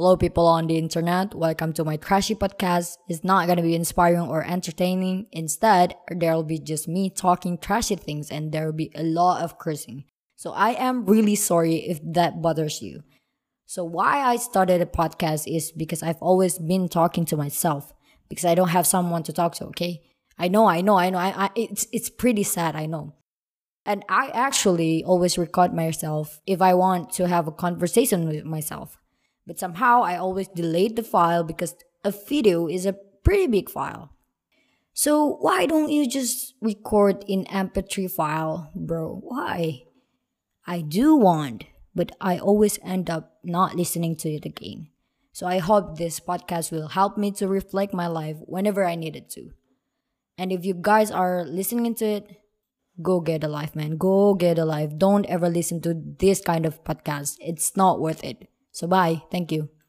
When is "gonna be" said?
3.46-3.74